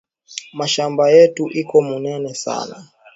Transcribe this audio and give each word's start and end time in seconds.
Mashamba 0.59 1.03
yetu 1.15 1.43
iko 1.61 1.77
munene 1.87 2.29
sana 2.43 2.75